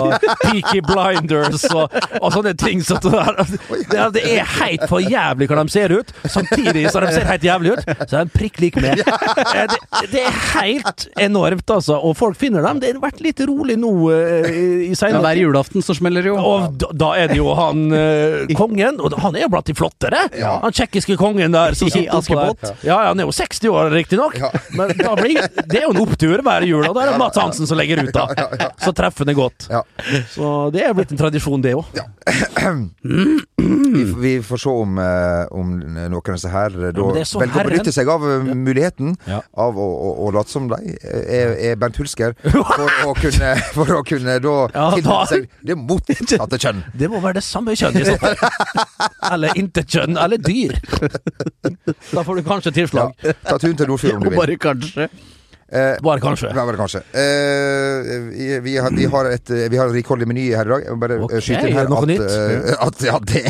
[0.45, 2.83] Peaky Blinders og, og sånne ting.
[2.87, 7.12] Så det, er, det er helt for jævlig hva de ser ut, samtidig som de
[7.15, 7.85] ser helt jævlig ut.
[8.07, 9.03] Så er de prikk lik meg.
[9.57, 11.97] Eh, Det, det er helt enormt, altså.
[12.05, 12.81] Og folk finner dem.
[12.83, 16.31] Det har vært litt rolig nå uh, i Ja, seinere hver julaften så smeller det
[16.33, 16.37] jo.
[16.41, 19.76] og da, da er det jo han eh, kongen, og han er jo blant de
[19.79, 20.25] flottere.
[20.43, 22.05] Han tsjekkiske kongen der som I.
[22.16, 22.62] Askepott.
[22.83, 24.50] Ja, ja, han er jo 60 år riktignok, Ja.
[24.76, 27.38] men da blir, det er jo en opptur hver jul, og da er det Mats
[27.38, 28.26] Hansen som legger ut, da.
[28.83, 29.69] Så treffer det godt.
[29.71, 29.83] Ja.
[30.35, 31.85] Så det er blitt en tradisjon, det òg.
[33.07, 37.64] Vi, vi får se om, eh, om noen av disse her eh, da velger å
[37.69, 39.40] benytte seg av eh, muligheten Ja.
[39.57, 43.95] av å, å, å late som de er, er Bernt Hulsker, for å kunne, for
[43.97, 46.83] å kunne da Ja, tilnærme seg det motsatte kjønn.
[46.99, 48.37] Det må være det samme kjønn i så fall.
[49.33, 50.76] Eller intet kjønn, eller dyr.
[52.16, 52.76] Da får du kanskje Ja.
[52.83, 53.16] tilslag.
[53.47, 54.38] Ta turen til Nordfjord om du vil.
[54.38, 55.09] bare kanskje.
[55.66, 56.47] Eh, Bare kanskje.
[56.54, 57.00] Ja, bare kanskje.
[57.11, 60.71] Eh, vi, vi, har, vi, har et, eh, vi har en rikholdig meny her i
[60.76, 60.85] dag.
[60.87, 62.23] Jeg må bare okay, skyte inn her noe at, nytt?
[62.23, 63.42] eh, at Ja, det,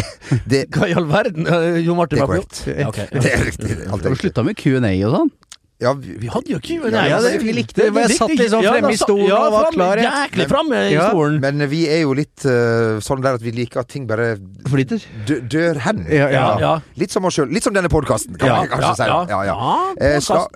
[0.48, 1.44] det, Hva i all verden?
[1.46, 2.62] eh, Jo Martin det er korrekt.
[2.72, 3.04] Ja, okay.
[3.12, 3.68] Det er riktig.
[3.84, 4.22] Alt er riktig.
[4.30, 5.30] slutta med Q&A og sånn?
[5.78, 8.62] Ja, vi, Vi hadde jo ikke Ja, det- vi likte det, Vi jeg satt liksom
[8.64, 9.96] fremme i stolen ja, og var klar.
[10.00, 11.10] Jæklig framme i Ja.
[11.10, 11.40] stolen.
[11.40, 15.02] men vi er jo litt uh, sånn der at vi liker at ting bare Flyter.
[15.26, 16.06] dø, dør hen.
[16.08, 16.58] Ja, ja.
[16.58, 17.52] Ja, Litt som oss sjøl.
[17.52, 19.30] Litt som denne podkasten, kan Ja, man kanskje ja, si.
[19.30, 19.42] ja.
[19.44, 20.46] Ja, Eh, Sla.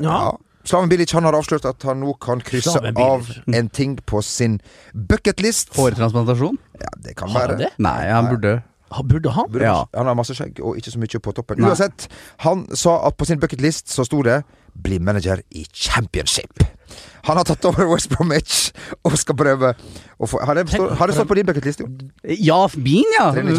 [0.65, 4.61] Slaven Bilic han har avslørt at han nå kan krysse av en ting på sin
[4.95, 5.73] bucketlist.
[5.77, 6.59] Hårtransplantasjon?
[6.81, 7.57] Ja, det kan være.
[7.59, 7.71] det?
[7.79, 9.47] Nei, han burde Ha, Burde han?
[9.49, 9.85] Burde- Ja.
[9.95, 11.59] Han har masse skjegg og ikke så mye på toppen.
[11.61, 11.69] Nei.
[11.71, 14.43] Uansett, han sa at på sin bucketlist så sto det
[14.75, 16.80] 'bli manager i championship'.
[17.29, 18.71] Han har tatt over West Bromwich
[19.05, 19.75] og skal prøve
[20.21, 21.85] å få Har det, stå, har det stått på din bucketliste?
[22.45, 23.31] Ja, min, ja.
[23.33, 23.51] Men,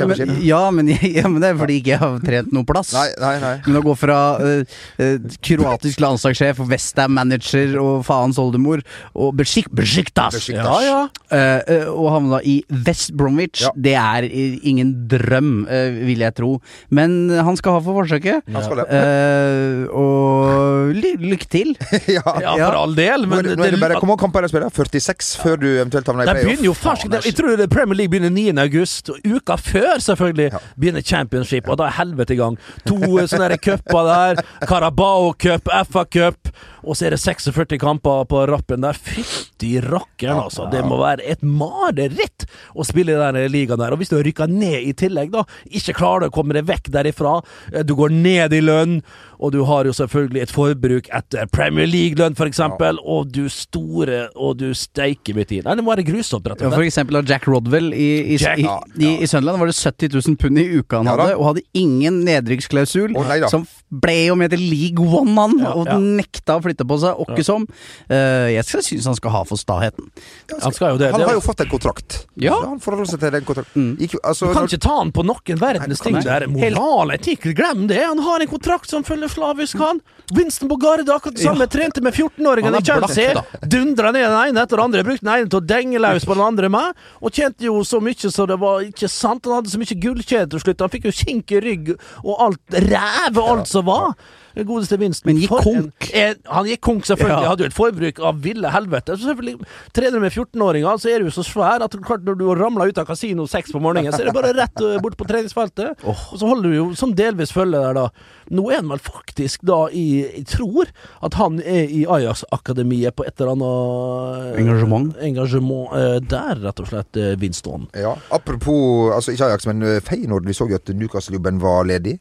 [0.45, 2.91] ja, men, ja, men det er fordi ikke jeg har trent noen plass.
[2.93, 3.53] Nei, nei, nei.
[3.65, 10.37] Men å gå fra uh, uh, kroatisk landslagssjef, Westham-manager og faens oldemor og Besiktas Besiktas
[10.37, 10.67] Besiktas.
[10.67, 10.99] Ja, ja.
[11.31, 13.63] Uh, eh, og havna i West Bromwich.
[13.65, 13.71] Ja.
[13.75, 15.65] Det er ingen drøm,
[16.05, 16.51] vil jeg tro.
[16.93, 18.45] Men han skal ha for forsøket.
[18.51, 21.73] Eh, og ly lykke til.
[22.07, 22.21] ja.
[22.41, 22.67] Ja, Ja.
[22.69, 24.47] for all del, Nå men er det, nå er det bare Hvor mange kamper er
[24.47, 24.69] det spiller?
[24.69, 26.47] 46 før du eventuelt havner i De playoff?
[26.49, 28.57] begynner jo Faen, Jeg tror Premier League begynner 9.
[28.65, 30.59] august, uka før selvfølgelig Ja.
[30.79, 32.57] begynner championship, og da er helvete i gang.
[32.87, 34.43] To sånne cuper der.
[34.67, 36.49] Carabao Cup, FA Cup,
[36.83, 38.93] og så er det 46 kamper på rappen der.
[38.93, 40.65] Fytti rakkeren, altså.
[40.71, 43.93] Det må være et mareritt å spille i den ligaen der.
[43.93, 46.65] Og hvis du har rykka ned i tillegg, da, ikke klarer du å komme deg
[46.69, 47.41] vekk derifra,
[47.73, 49.01] eh, du går ned i lønn,
[49.41, 54.27] og du har jo selvfølgelig et forbruk etter Premier League-lønn, for eksempel, og du store
[54.35, 55.61] og du steike mitt i.
[55.65, 58.61] Nei, det må være grusomt, rett Ja, for eksempel av Jack Rodwell i, i, Jack,
[58.61, 61.37] i, ja, i, i Sønderland var det 70 000 pund i uka han Ja hadde,
[61.39, 63.15] og hadde ingen nedrykksklausul.
[63.17, 65.97] oh, som ble jo med til League One, han, Ja, og ja.
[65.99, 67.19] nekta å flytte på seg.
[67.25, 67.65] Åkke som.
[68.11, 70.11] Uh, jeg skal synes han skal ha for staheten.
[70.53, 71.11] Han skal jo det.
[71.11, 72.21] Han det har jo fått en kontrakt.
[72.41, 72.55] Ja.
[72.69, 73.89] Han forholder seg til den kontrakten.
[74.01, 76.47] Ikke, altså, Du kan når- ikke ta han på noen verdens ting Nei, der.
[76.51, 78.01] Moral, etikk, glem det.
[78.05, 80.01] Han har en kontrakt som følger slavisk, han.
[80.35, 81.67] Winston Bogarde, akkurat det samme.
[81.71, 83.43] Trente med 14-åringen i Chelsea.
[83.61, 85.05] Dundra ned den ene etter den andre.
[85.07, 87.01] Brukte den ene til å denge løs på den andre med.
[87.21, 89.47] Og tjente jo så mye så det var ikke sant.
[89.47, 90.85] Han hadde så mye gullkjede til slutt.
[90.85, 94.13] Han fikk jo kink i rygg og alt ræv og alt som var.
[94.55, 95.31] Godeste Winston.
[95.31, 96.09] Men gikk konk.
[96.11, 97.45] En, en, han gikk konk, selvfølgelig.
[97.45, 97.51] Ja.
[97.53, 99.17] Hadde jo et forbruk av ville helvete.
[99.17, 99.57] Så selvfølgelig,
[99.95, 103.01] Trener du med 14-åringer, så er du så svær at klart når du ramler ut
[103.01, 106.05] av kasino seks på morgenen, så er det bare rett eh, bort på treningsfeltet.
[106.07, 108.07] Og så holder du jo som delvis følge der, da.
[108.51, 110.89] Nå er han vel faktisk da i Jeg tror
[111.23, 115.13] at han er i Ajax-akademiet på et eller annet eh, Engasjement.
[115.29, 117.87] Engasjement eh, der, rett og slett, eh, Winston.
[117.97, 120.47] Ja, Apropos, altså ikke Ajax, men eh, Feyenoord.
[120.47, 122.17] Vi så jo at Newcastle-jobben var ledig.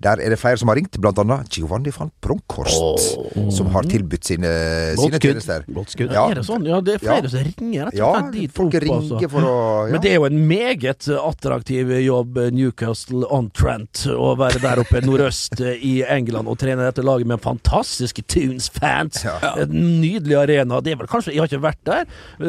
[0.00, 4.24] Der er det flere som har ringt, blant annet Giovanni van Bronckhorst, som har tilbudt
[4.24, 4.48] sine,
[4.96, 5.66] sine tjenester.
[5.76, 6.14] Godt skudd.
[6.16, 6.22] Ja.
[6.30, 6.64] Er det sånn?
[6.64, 7.28] Ja, det er flere Ja.
[7.28, 8.50] som ringer Ja, dit.
[8.56, 9.18] folk opp, altså.
[9.18, 9.92] ringer for å ja.
[9.92, 15.02] Men det er jo en meget attraktiv jobb, Newcastle on Trent, å være der oppe
[15.04, 19.24] nordøst i England og trene dette laget med fantastiske Tunes-fans.
[19.24, 19.36] Ja.
[19.66, 20.80] En nydelig arena.
[20.80, 22.06] Det er vel kanskje Jeg har ikke vært der.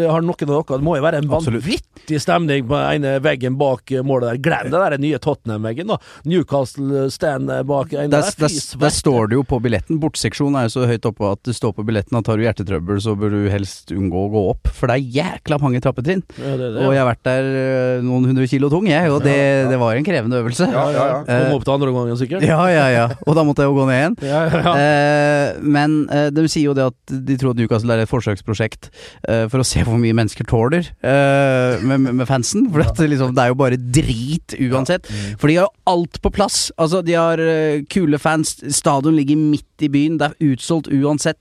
[0.09, 3.91] Har noen av dere Det må jo være en vanvittig stemning på ene veggen bak
[4.07, 4.37] målet der.
[4.39, 5.97] Glem det der nye Tottenham-veggen, da.
[6.25, 8.47] Newcastle-stand bak en Der, der.
[8.47, 9.99] der, der står det jo på billetten.
[10.01, 12.99] Bortseksjonen er jo så høyt oppe at det står på billetten at har du hjertetrøbbel,
[13.03, 14.71] så bør du helst unngå å gå opp.
[14.75, 16.23] For det er jækla mange trappetrinn.
[16.37, 19.21] Ja, det, det, Og jeg har vært der øh, noen hundre kilo tung, jeg, og
[19.25, 19.37] det,
[19.71, 20.67] det var en krevende øvelse.
[20.71, 21.39] Ja, ja, ja.
[21.47, 22.45] Kom opp til andre omgangen, sikkert.
[22.47, 23.05] ja, ja, ja.
[23.25, 24.17] Og da måtte jeg jo gå ned igjen.
[24.31, 24.75] Ja, ja, ja.
[24.81, 28.89] Eh, men eh, de sier jo det at de tror at Newcastle er et forsøksprosjekt
[29.29, 32.67] eh, for å se hvor mye mennesker tåler eh, med, med- med fansen.
[32.73, 35.07] For at det, liksom, det er jo bare drit uansett.
[35.39, 36.57] For de har jo alt på plass.
[36.81, 41.37] Altså, de har eh, kule fans, stadion ligger midt i byen, det er utsolgt uansett.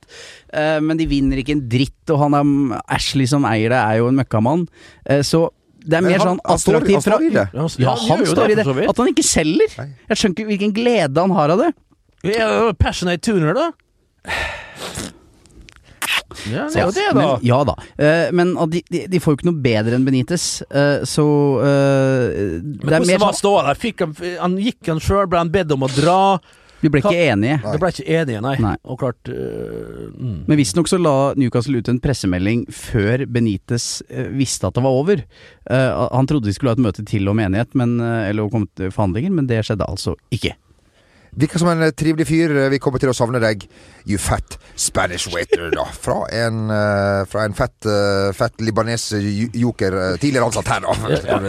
[0.53, 3.99] Eh, men de vinner ikke en dritt, og han er, Ashley som eier det, er
[3.99, 4.67] jo en møkkamann.
[5.07, 5.49] Eh, så
[5.81, 7.49] det er Men mer han- sånn han han attraktivt fra det.
[7.81, 8.89] Ja, han står i det.
[8.89, 9.69] At han ikke selger.
[10.09, 11.75] Jeg skjønner ikke hvilken glede han har av det.
[12.37, 13.71] Ja, passionate tuner, da?
[16.49, 17.19] Ja, det er jo det, da.
[17.21, 17.75] Men, ja da.
[17.97, 21.27] Eh, men de, de, de får jo ikke noe bedre enn Benitez, eh, så
[21.67, 23.83] eh, Men Det hvordan mer var sånn ståa der?
[23.83, 26.23] Fikk han, han gikk han sjøl, ble han bedt om å dra?
[26.81, 27.59] Vi ble ikke enige.
[27.61, 28.55] Det ble ikke enige, nei.
[28.65, 28.73] Nei.
[28.89, 30.39] Og klart øh, mm.
[30.49, 33.91] Men visstnok så la Newcastle ut en pressemelding før Benitez
[34.33, 35.21] visste at det var over.
[35.69, 38.49] Uh, han trodde de skulle ha et møte til om enighet, men, eller
[38.81, 40.57] til forhandlinger, men det skjedde altså ikke.
[41.37, 42.55] Virker som en eh, trivelig fyr.
[42.73, 43.67] Vi kommer til å savne deg,
[44.05, 45.85] you fat Spanish waiter, da.
[45.93, 50.95] Fra en, eh, fra en fett, eh, fett libanes joker, eh, tidligere ansatt her, da.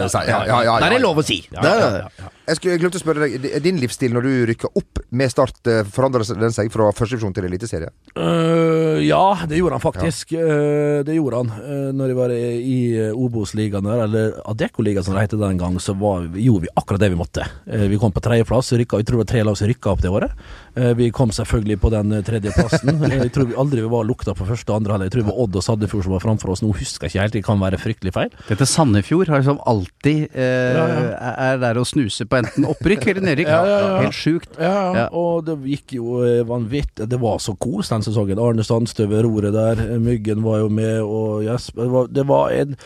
[0.08, 0.26] si.
[0.28, 1.02] Ja, ja, ja, Der er ja.
[1.02, 1.42] lov å si.
[1.50, 2.30] Ja, ja, ja.
[2.42, 5.30] Jeg skulle jeg glemte å spørre deg, er din livsstil når du rykker opp med
[5.30, 7.92] Start, eh, forandrer den seg fra førstedivisjon til eliteserie?
[8.18, 10.32] Uh, ja, det gjorde han faktisk.
[10.34, 11.52] Øh, det gjorde han.
[11.62, 12.78] Uh, når jeg var i,
[13.14, 17.20] Obos-ligaen eller Adecco-ligaen som det het den gang, så var, gjorde vi akkurat det vi
[17.22, 17.46] måtte.
[17.70, 18.72] Uh, vi kom på tredjeplass.
[18.74, 20.34] rykka- Jeg tror det var tre lag som rykka opp det året.
[20.74, 22.88] Eh, vi kom selvfølgelig på den eh, tredjeplassen.
[23.12, 25.08] Eh, jeg tror vi aldri var lukta på første og andre halvdel.
[25.10, 26.62] Jeg tror det var Odd og Sandefjord som var framfor oss.
[26.64, 28.30] Nå husker jeg ikke helt, det kan være fryktelig feil.
[28.48, 31.32] Dette Sandefjord har liksom alltid eh, Ja, ja.
[31.52, 33.48] er der å snuse på enten opprykk eller nedrykk.
[33.52, 34.00] Ja, ja, ja.
[34.06, 34.50] Helt sjukt.
[34.58, 35.06] Ja, Ja.
[35.12, 37.08] og det gikk jo eh, vanvittig.
[37.08, 38.38] Det var så kos den sesongen.
[38.42, 42.50] Arne Sandstø ved roret der, Myggen var jo med, og Jesper Det var, det var
[42.50, 42.76] en,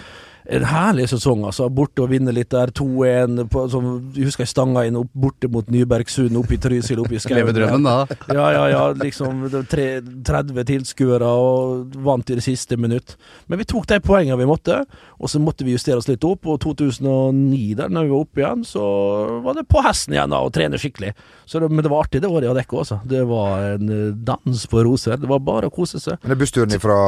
[0.49, 1.67] en herlig sesong, altså.
[1.75, 2.71] Borte og vinne litt der.
[2.71, 3.49] 2-1.
[3.51, 7.15] på- som- Jeg husker jeg stanga inn opp, borte mot Nybergsund, oppe i Trysil, oppe
[7.15, 7.39] i skauen.
[7.47, 8.07] Leve drømmen, da.
[8.33, 8.93] Ja, ja, ja.
[8.95, 13.17] Liksom tre, 30 tilskuere og vant i det siste minutt.
[13.49, 14.85] Men vi tok de poengene vi måtte,
[15.21, 16.47] og så måtte vi justere oss litt opp.
[16.47, 20.41] Og 2009, der når vi var oppe igjen, så var det på hesten igjen da,
[20.47, 21.13] og trene skikkelig.
[21.47, 23.01] Så det, men det var artig det året hadde Adecco, altså.
[23.07, 25.17] Det var en eh, dans på roser.
[25.21, 26.19] Det var bare å kose seg.
[26.23, 26.99] Men det er bussturen fra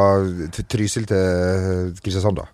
[0.69, 2.49] Trysil til Kristiansand, da?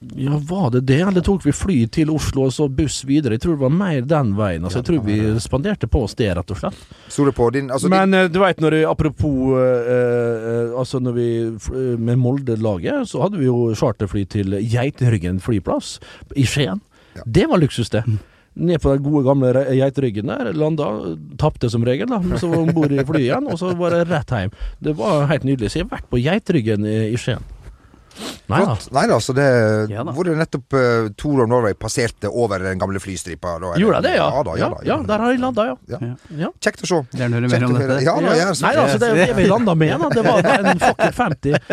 [0.00, 1.00] Ja, var det det?
[1.00, 3.36] Eller tok vi fly til Oslo og så buss videre?
[3.36, 4.64] Jeg tror det var mer den veien.
[4.64, 6.78] Altså, jeg tror vi spanderte på oss det, rett og slett.
[7.52, 11.98] Din altså, Men eh, du veit når det, Apropos eh, eh, Altså når vi eh,
[12.00, 15.98] Med Molde-laget så hadde vi jo charterfly til Geitryggen flyplass
[16.36, 16.80] i Skien.
[17.18, 17.26] Ja.
[17.26, 18.04] Det var luksus, det.
[18.56, 20.52] Ned på den gode gamle Geitryggen der.
[20.56, 20.90] Landa.
[21.40, 22.22] Tapte som regel, da.
[22.40, 24.58] Så var om bord i flyet igjen, og så var det rett hjem.
[24.80, 25.72] Det var helt nydelig.
[25.72, 27.44] Så jeg har vært på Geitryggen i, i Skien.
[28.50, 28.74] Nei da.
[28.74, 28.92] Flott.
[28.96, 29.46] Nei da, så det
[29.92, 30.12] Ja da.
[30.16, 33.56] Hvor det nettopp uh, Tour of Norway passerte over den gamle flystripa.
[33.62, 34.28] Da, Gjorde jeg det, ja?
[34.34, 35.76] Ja da, ja, da, ja, der har jeg landa, ja.
[35.94, 36.12] Ja.
[36.44, 36.52] ja.
[36.60, 37.00] Kjekt å se.
[37.16, 37.98] Gjerne høre mer om dette.
[38.04, 40.08] Ja, da, så- Nei da, altså, det er det vi landa med, da.
[40.14, 41.58] Det var en fucking 50.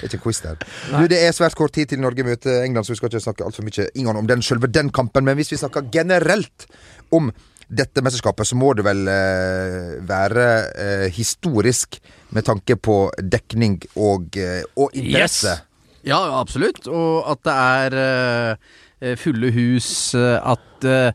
[0.00, 0.56] Det er ikke quiz der.
[0.90, 3.46] Du, det er svært kort tid til Norge møter England, så vi skal ikke snakke
[3.46, 5.24] altfor mye Ingan, om den selve den kampen.
[5.26, 6.66] Men hvis vi snakker generelt
[7.14, 7.30] om
[7.70, 12.00] dette mesterskapet, så må det vel eh, være eh, historisk
[12.34, 15.54] med tanke på dekning og, eh, og interesse.
[15.54, 15.66] Yes.
[16.06, 16.86] Ja, absolutt.
[16.88, 21.12] Og at det er eh, fulle hus, eh, at at eh,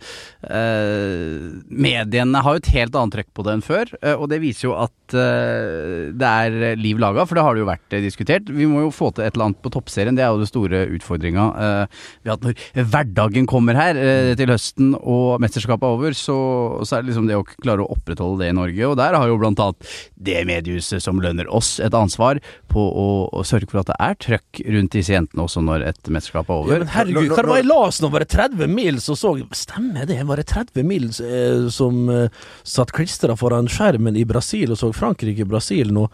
[0.50, 3.92] eh, mediene har jo et helt annet trøkk på det enn før.
[4.02, 7.68] eh, og det viser jo at det er liv laga, for det har det jo
[7.70, 8.48] vært diskutert.
[8.50, 10.80] Vi må jo få til et eller annet på toppserien, det er jo den store
[10.98, 11.44] utfordringa.
[11.62, 14.00] Eh, ved at når hverdagen kommer her
[14.40, 16.38] til høsten og mesterskapet er over, så,
[16.82, 18.90] så er det liksom det å klare å opprettholde det i Norge.
[18.90, 19.94] Og der har jo blant annet
[20.26, 22.42] det mediehuset som lønner oss et ansvar
[22.74, 26.12] på å, å sørge for at det er trøkk rundt disse jentene også når et
[26.12, 26.82] mesterskap er Ja, over.
[26.82, 28.10] men herregud, hva det var jeg las nå?
[28.16, 30.20] bare 30 mil som så Stemmer det?
[30.28, 32.30] Var det 30 mil eh, som eh,
[32.64, 36.06] satt klistra foran skjermen i Brasil og så Frankrike-Brasil nå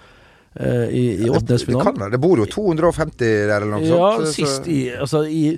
[0.55, 2.11] eh, i, i Det, det, kan, være.
[2.15, 3.17] det bor jo 250
[3.49, 4.27] der eller noe Ja, sånt.
[4.27, 5.57] så- sist i Altså, i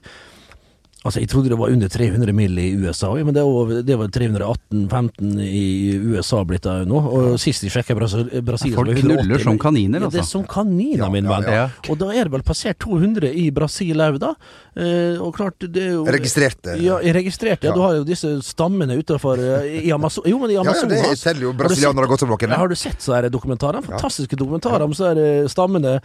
[1.03, 3.95] Altså, Jeg trodde det var under 300 mil i USA, ja, men det var, det
[4.15, 6.99] 318-15 i USA blitt det nå.
[7.17, 10.07] Og sist jeg sjekka Brasil, Brasil Folk var det 180, knuller som kaniner, altså.
[10.07, 10.37] Ja, det er altså.
[10.37, 11.49] som kaniner, Ja, min ja, venn.
[11.51, 11.65] ja.
[11.91, 14.31] Og da er det vel passert 200 i Brasil òg, da.
[14.79, 16.77] Eh, og klart, det er jo Registrerte.
[16.81, 17.67] Ja, registrerte.
[17.67, 17.73] Ja.
[17.75, 20.23] Du har jo disse stammene utafor i Amazon...
[20.29, 22.47] Jo, men i Ja, ja, det teller jo brasilianere godt som noen.
[22.47, 23.83] ja, Har du sett så her dokumentarer?
[23.83, 25.97] Fantastiske dokumentarer om så her eh, stammene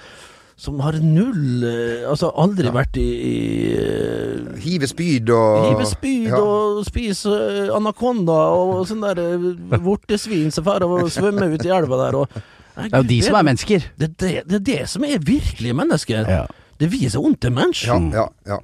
[0.58, 6.40] som har null eh, Altså aldri vært i, i Hive spyd og Hive spyd Ja.
[6.42, 11.70] og spise eh, anakonda og sånn der eh, vortesvin som drar og svømmer ut i
[11.74, 12.38] elva der og
[12.78, 13.86] Nei, Det er jo de som er mennesker.
[13.98, 16.28] Det, er det, det er det som er virkelige mennesker.
[16.30, 16.44] Ja.
[16.78, 18.04] Det viser ondt til er mennesker.
[18.14, 18.58] Ja, ja, ja.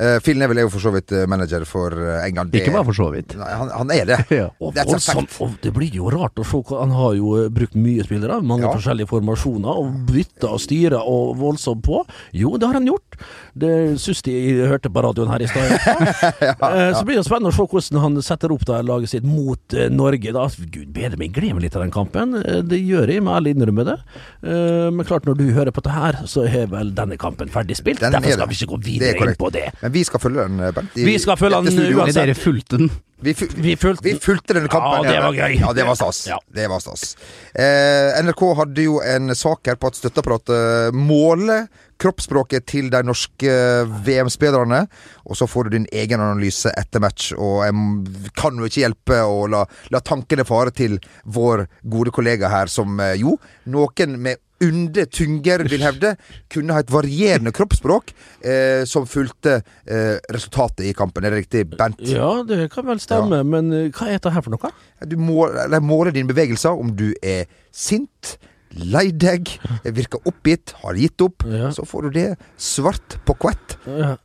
[0.00, 2.50] Eh, Phil Neville er jo for så vidt eh, manager for eh, England.
[2.50, 3.36] Det- Ikke bare for så vidt.
[3.38, 4.16] Nei, han, han er det.
[4.34, 4.48] Ja.
[4.58, 7.76] Og, a voldsomt, og det blir jo rart å se hva Han har jo brukt
[7.78, 8.72] mye spillere, mange Ja.
[8.74, 12.00] forskjellige formasjoner, og bytta og styra og voldsomt på.
[12.34, 13.18] Jo, det har han gjort.
[13.54, 13.70] Det
[14.02, 14.34] syns de
[14.66, 15.70] hørte på radioen her i stad.
[16.64, 19.74] Eh, Så blir det spennende å se hvordan han setter opp det laget sitt mot
[19.94, 20.32] Norge.
[20.34, 20.48] Da.
[20.74, 22.34] Gud bedre meg, gleder meg litt til den kampen.
[22.66, 23.96] Det gjør jeg, må ærlig innrømme det.
[24.42, 27.76] Eh, Men klart, når du hører på det her, så er vel denne kampen ferdig
[27.78, 28.02] spilt.
[28.02, 29.66] Den Derfor er skal vi ikke gå er videre inn på det.
[29.84, 30.94] Men vi skal følge den, eh, Bernt.
[30.96, 32.14] i Vi skal følge den uansett.
[32.24, 32.90] Dere fulgte den.
[33.20, 35.04] Vi, fu Vi fulgte vi fulgte denne kampen.
[35.04, 35.58] Ja, det var gøy.
[35.60, 36.26] Ja, det var stas.
[36.26, 36.38] Ja.
[36.48, 37.16] Det var stas.
[37.52, 41.68] Eh, NRK hadde jo en sak her på at støtteapparatet måler
[42.00, 43.58] kroppsspråket til de norske
[44.08, 44.86] VM-spillerne.
[45.28, 47.34] Og så får du din egen analyse etter match.
[47.36, 50.96] Og jeg kan jo ikke hjelpe å la, la tankene fare til
[51.28, 53.36] vår gode kollega her, som eh, jo,
[53.68, 56.14] noen med Unde Tynger vil hevde
[56.52, 58.12] kunne ha et varierende kroppsspråk
[58.44, 61.24] eh, som fulgte eh, resultatet i kampen.
[61.24, 62.00] Er det riktig, Bent?
[62.08, 64.72] Ja, det kan vel stemme, men eh, hva er dette her for noe?
[65.04, 65.46] Du må,
[65.84, 68.36] måler dine bevegelser om du er sint,
[68.74, 69.48] lei deg,
[69.84, 71.44] virker oppgitt, har gitt opp.
[71.46, 71.70] Ja.
[71.74, 72.26] Så får du det
[72.60, 73.76] svart på kvett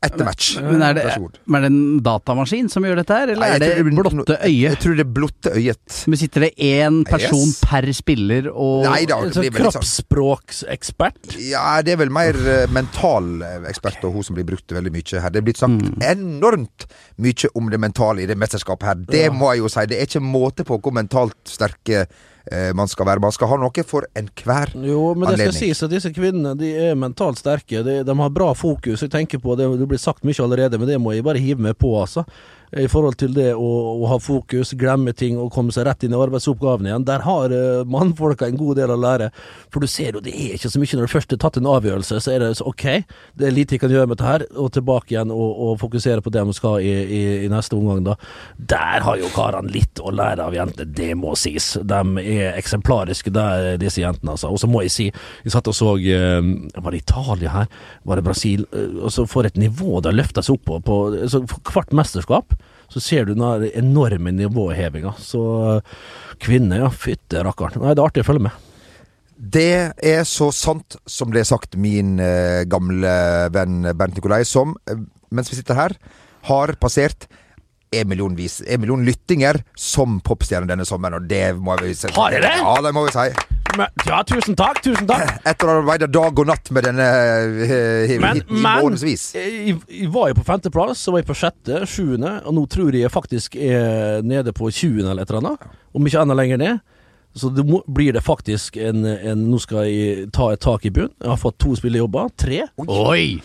[0.03, 0.55] etter match.
[0.63, 1.05] Men er det,
[1.45, 4.59] men er det en datamaskin som gjør dette her, eller Nei, er det blotte øyet?
[4.59, 5.99] Jeg tror det er blotte øyet.
[6.09, 7.59] Men sitter det én person Yes.
[7.63, 11.35] per spiller og Nei da, det Altså, blir vel sånn kroppsspråksekspert.
[11.49, 14.91] Ja, det er vel mer uh, mental eh, ekspert og hun som blir brukt veldig
[14.93, 15.29] mye her.
[15.33, 16.01] Det er blitt sagt Mm.
[16.01, 16.88] enormt
[17.21, 18.95] mye om det mentale i det mesterskapet her.
[18.95, 19.31] Det Ja.
[19.31, 19.85] må jeg jo si.
[19.85, 22.07] Det er ikke måte på hvor mentalt sterke
[22.75, 23.21] man skal være.
[23.23, 24.91] Man skal ha noe for enhver anledning.
[24.91, 27.83] Jo, men det skal sies at disse kvinnene de er mentalt sterke.
[27.85, 29.03] De, de har bra fokus.
[29.05, 31.62] Jeg tenker på det, det blir sagt mye allerede, men det må jeg bare hive
[31.69, 32.25] meg på, altså.
[32.77, 33.67] I forhold til det å,
[34.03, 37.05] å ha fokus, glemme ting og komme seg rett inn i arbeidsoppgavene igjen.
[37.08, 39.32] Der har uh, mannfolka en god del å lære.
[39.73, 41.69] For du ser jo, det er ikke så mye når du først har tatt en
[41.69, 42.86] avgjørelse, så er det så ok,
[43.39, 46.23] det er lite jeg kan gjøre med dette her, og tilbake igjen og, og fokusere
[46.25, 48.17] på det de skal i, i, i neste omgang, da.
[48.73, 51.71] Der har jo karene litt å lære av jentene, det må sies.
[51.82, 54.51] De er eksemplariske, der, disse jentene, altså.
[54.53, 55.10] Og så må jeg si,
[55.45, 56.39] jeg satt og så eh,
[56.75, 57.69] Var det Italia her?
[58.08, 58.65] Var det Brasil?
[58.73, 62.59] Eh, Og så får et nivå har løfta seg opp på, på hvert mesterskap.
[62.93, 65.13] Så ser du den enorme nivåhevinga.
[65.21, 65.41] Så
[66.41, 66.89] kvinner, ja.
[66.89, 67.84] Fytte rakkeren.
[67.84, 68.65] Nei, det er artig å følge med.
[69.39, 73.12] Det er så sant som det er sagt, min eh, gamle
[73.56, 74.99] venn Bernt Nikolai, som, eh,
[75.32, 75.95] mens vi sitter her,
[76.49, 77.30] har passert
[77.95, 82.12] en millionvis, en million lyttinger som popstjerne denne sommeren, og det må vi si.
[82.13, 82.52] Har jeg det?
[82.60, 83.48] Ja, det må vi si.
[84.08, 85.29] Ja, tusen takk, tusen takk.
[85.47, 87.05] Etter å ha arbeidet dag og natt med denne
[87.65, 89.25] eh, Men, i men månedsvis.
[89.38, 92.95] jeg, jeg var jo på femteplass, så var jeg på sjette, sjuende, og nå tror
[92.95, 95.67] jeg jeg faktisk er nede på tjuende eller et eller annet.
[95.95, 96.82] Om ikke enda lenger ned.
[97.38, 100.91] Så det må, blir det faktisk en, en Nå skal jeg ta et tak i
[100.93, 101.12] bunn.
[101.21, 102.32] Jeg har fått to spillejobber.
[102.41, 102.63] Tre.
[102.88, 103.38] Oi!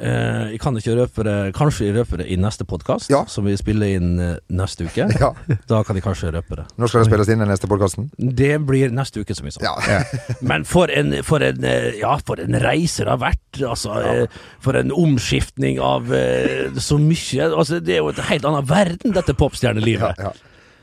[0.00, 3.18] Eh, jeg kan ikke røpe det Kanskje jeg røper det i neste podkast, Ja.
[3.28, 5.04] som vi spiller inn eh, neste uke.
[5.20, 5.28] Ja.
[5.68, 6.64] Da kan jeg kanskje røpe det.
[6.80, 8.08] Når skal det spilles inn, den neste podkasten?
[8.16, 9.60] Det blir neste uke, som vi sa.
[9.66, 10.00] Ja.
[10.52, 13.60] Men for en, for en eh, Ja, for en reise det har vært.
[13.60, 17.50] Altså, eh, for en omskiftning av eh, så mye.
[17.52, 20.24] Altså, det er jo et helt annen verden, dette popstjernelivet.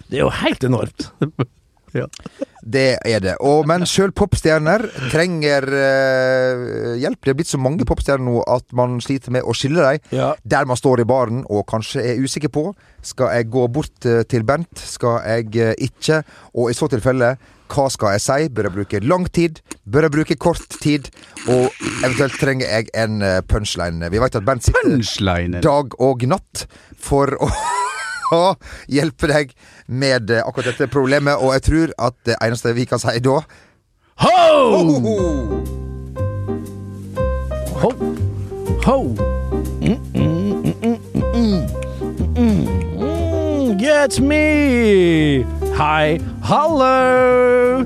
[0.08, 1.10] Det er jo helt enormt.
[2.68, 3.36] Det er det.
[3.48, 7.22] Og, men sjøl popstjerner trenger eh, hjelp.
[7.24, 10.02] Det er blitt så mange popstjerner nå at man sliter med å skille dem.
[10.12, 10.34] Ja.
[10.44, 12.70] Der man står i baren og kanskje er usikker på
[13.06, 16.24] Skal jeg gå bort eh, til Bent, skal jeg eh, ikke?
[16.58, 17.38] Og i så tilfelle,
[17.72, 18.52] hva skal jeg si?
[18.52, 19.64] Bør jeg bruke lang tid?
[19.88, 21.08] Bør jeg bruke kort tid?
[21.48, 21.72] Og
[22.04, 24.12] eventuelt trenger jeg en eh, punchline.
[24.12, 24.92] Vi vet at Bent sitter
[25.64, 26.68] dag og natt
[27.00, 27.52] for å
[28.36, 28.56] å
[28.92, 29.54] hjelpe deg
[29.88, 33.40] med eh, akkurat dette problemet, og jeg tror at det eneste vi kan si da
[34.18, 34.38] Ho!
[34.98, 35.18] ho,
[37.78, 37.92] Ho!
[38.88, 38.98] Ho!
[39.84, 41.78] Mm, mm, mm,
[44.08, 45.44] it's me!
[45.76, 47.86] Hi, hello!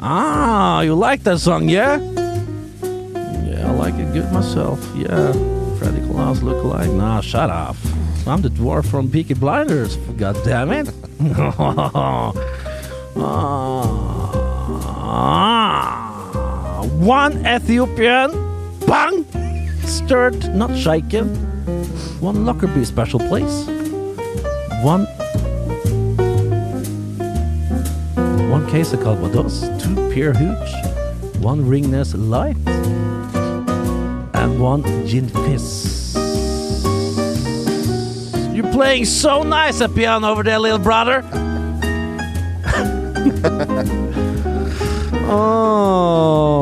[0.00, 1.98] Ah, you like that song, yeah?
[2.02, 5.32] Yeah, I like it good myself, yeah.
[5.78, 6.90] Freddy Klaus look like.
[6.90, 7.76] Nah, shut up.
[8.26, 10.88] I'm the dwarf from Peaky Blinders, god damn it.
[15.14, 18.30] Ah, one Ethiopian,
[18.86, 19.24] bang,
[19.82, 21.28] stirred, not shaken.
[22.20, 23.66] One Lockerbie special, please.
[24.82, 25.04] One,
[28.50, 30.72] one case of Calvados, two Pier Hooch,
[31.42, 32.56] one Ringness Light,
[34.34, 36.01] and one Gin Fizz.
[38.62, 41.22] You're playing so nice at piano over there, little brother.
[45.28, 46.52] oh.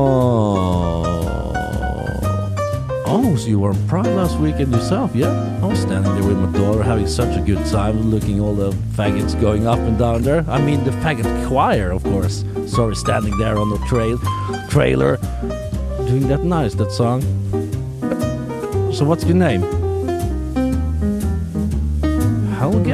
[3.07, 5.59] Oh, so you were Pride last weekend yourself, yeah?
[5.63, 8.71] I was standing there with my daughter having such a good time looking all the
[8.95, 10.45] faggots going up and down there.
[10.49, 12.45] I mean the faggot choir, of course.
[12.67, 14.19] Sorry, standing there on the trail
[14.69, 15.19] trailer
[16.07, 17.21] doing that nice, that song.
[18.93, 19.80] So what's your name?
[22.61, 22.93] Helge?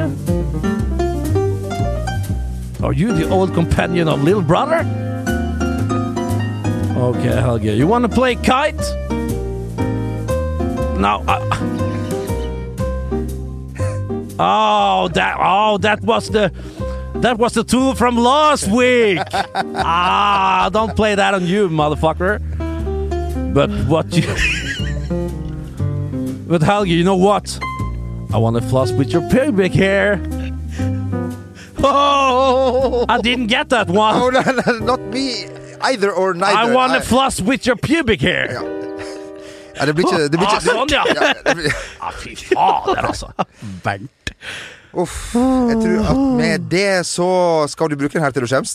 [2.81, 4.79] Are you the old companion of little brother?
[6.95, 7.65] Okay, Helge.
[7.65, 8.79] You want to play kite?
[10.97, 11.21] No.
[11.27, 11.63] I...
[14.39, 15.35] Oh, that.
[15.39, 16.51] Oh, that was the.
[17.15, 19.17] That was the tool from last week.
[19.33, 22.39] ah, don't play that on you, motherfucker.
[23.51, 24.27] But what you.
[26.47, 27.57] but Helge, you know what?
[28.33, 30.19] I want to floss with your pubic hair.
[31.83, 34.15] Oh, I didn't get that one.
[34.15, 35.45] oh, no, no, Not me
[35.81, 36.57] either or neither.
[36.71, 38.51] I want to floss with your pubic hair.
[38.51, 38.61] Ja.
[39.77, 41.03] Ja, det blir ikke, det blir Ah, sånn, ja.
[41.05, 43.27] ja blir, Ah, fy fader, altså.
[43.85, 44.31] Bernt.
[44.97, 45.35] Uff.
[45.37, 47.27] Jeg tror at med det så
[47.69, 48.73] skal du bruke den her til du skjemmes.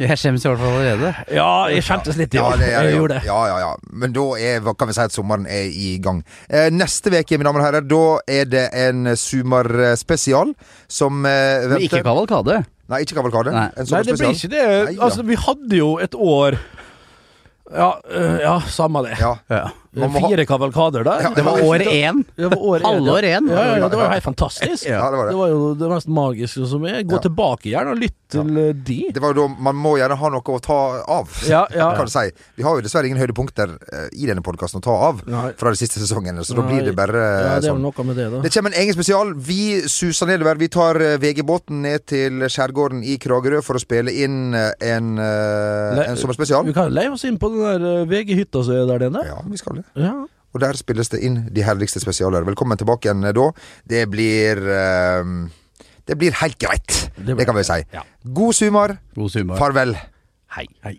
[0.00, 1.10] Jeg skjemmes i hvert fall allerede.
[1.36, 2.54] Ja, jeg skjemtes litt, i år.
[2.56, 3.00] Ja, det jeg jo.
[3.02, 3.26] gjorde det.
[3.28, 3.72] Ja, ja, ja.
[4.02, 6.22] Men da er, hva kan vi si at sommeren er i gang.
[6.48, 8.04] Eh, neste uke, mine damer og herrer, da
[8.38, 10.54] er det en sommerspesial
[10.90, 12.62] som eh, Men ikke kavalkade.
[12.92, 13.52] Nei, ikke kavalkade.
[13.54, 13.68] Nei.
[13.76, 14.64] En Nei, det blir ikke det.
[14.88, 14.96] Nei.
[14.98, 16.58] Altså, vi hadde jo et år
[17.72, 19.16] Ja, øh, ja samme det.
[19.20, 19.36] Ja.
[19.52, 19.68] Ja.
[19.94, 21.20] Man må ha- Fire kavalkader der.
[21.26, 22.24] Ja, Det var år én.
[22.34, 22.80] Det var år
[23.28, 23.64] én, ja.
[23.76, 24.86] Ja, det var jo helt fantastisk.
[24.88, 25.32] Ja, det var det.
[25.34, 27.02] Det var jo det mest magiske som er.
[27.04, 27.18] Gå Ja.
[27.28, 29.10] tilbake gjerne og lytt til eh, de.
[29.12, 31.28] Det var jo da Man må gjerne ha noe å ta av.
[31.46, 31.90] Ja, ja.
[31.94, 32.24] Kan du si.
[32.56, 35.52] Vi har jo dessverre ingen høydepunkter eh, i denne podkasten å ta av Nei.
[35.60, 37.82] fra de siste sesongene, så da blir det bare Ja, det sånn.
[37.84, 38.40] noe med det, da.
[38.40, 39.34] Det kommer en egen spesial.
[39.36, 40.56] Vi suser nedover.
[40.56, 45.18] Vi tar eh, VG-båten ned til skjærgården i Kragerø for å spille inn eh, en,
[45.18, 46.64] eh, en sommerspesial.
[46.64, 49.26] Vi kan leie oss inn på den der eh, VG-hytta som er der nede.
[49.28, 49.81] Ja, vi skal det.
[49.98, 50.14] Ja.
[50.52, 52.44] Og der spilles det inn de herligste spesialer.
[52.44, 53.46] Velkommen tilbake igjen eh, da.
[53.88, 55.24] Det blir eh,
[56.04, 57.10] Det blir helt greit.
[57.16, 57.78] Det Det, kan vi si.
[57.94, 58.02] ja.
[58.24, 59.96] God sumar God sumar Farvel.
[60.56, 60.66] Hei.
[60.84, 60.98] Hei.